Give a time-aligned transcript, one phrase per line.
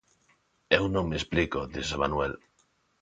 [0.77, 2.33] _Eu non me explico _dixo Manuel_.